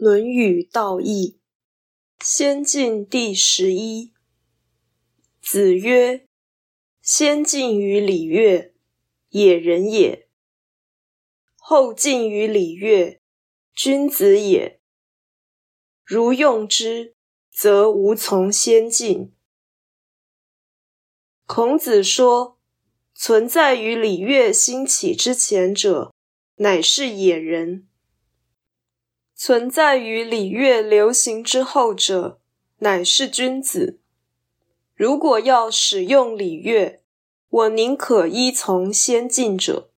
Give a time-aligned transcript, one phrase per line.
[0.02, 1.36] 《论语·道义》
[2.24, 4.14] 先进第十一。
[5.42, 6.26] 子曰
[7.04, 8.72] ：“先进于礼乐，
[9.28, 10.26] 野人也；
[11.58, 13.20] 后进于礼乐，
[13.74, 14.80] 君子也。
[16.02, 17.14] 如用之，
[17.52, 19.34] 则无从先进。”
[21.44, 22.58] 孔子说
[23.14, 26.14] ：“存在于礼乐兴起之前者，
[26.54, 27.86] 乃是野人。”
[29.42, 32.38] 存在于礼乐流行之后者，
[32.80, 33.98] 乃是君子。
[34.94, 37.00] 如果要使用礼乐，
[37.48, 39.88] 我宁可依从先进者。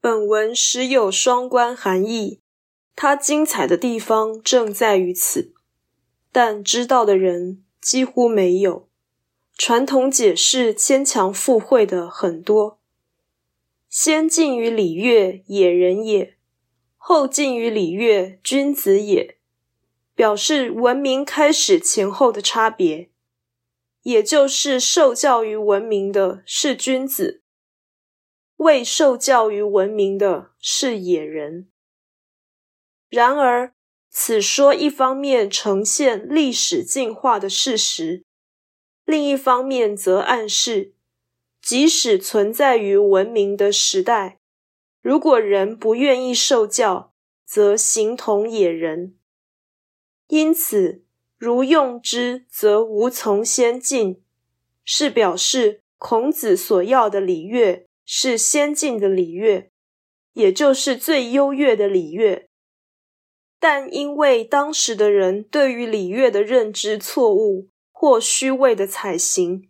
[0.00, 2.40] 本文实有双关含义，
[2.94, 5.52] 它精彩的地方正在于此，
[6.30, 8.88] 但知道的人几乎没有。
[9.58, 12.78] 传统解释牵强附会的很多。
[13.90, 16.33] 先进于礼乐，野人也。
[17.06, 19.36] 后进于礼乐，君子也，
[20.14, 23.10] 表示文明开始前后的差别，
[24.04, 27.42] 也就是受教于文明的是君子，
[28.56, 31.68] 未受教于文明的是野人。
[33.10, 33.74] 然而，
[34.08, 38.24] 此说一方面呈现历史进化的事实，
[39.04, 40.94] 另一方面则暗示，
[41.60, 44.40] 即使存在于文明的时代。
[45.04, 47.12] 如果人不愿意受教，
[47.44, 49.18] 则形同野人。
[50.28, 51.04] 因此，
[51.36, 54.22] 如用之，则无从先进，
[54.82, 59.70] 是表示孔子所要的礼乐是先进的礼乐，
[60.32, 62.48] 也就是最优越的礼乐。
[63.60, 69.68] 但因为当时的人对于礼乐的认知错误或虚伪的采行，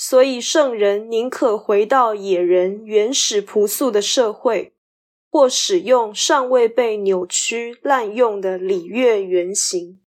[0.00, 4.72] 所以圣人宁可回到野人原始朴素的社会，
[5.28, 10.00] 或使用尚未被扭曲滥用的礼乐原型。